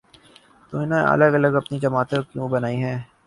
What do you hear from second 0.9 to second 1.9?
نے الگ الگ اپنی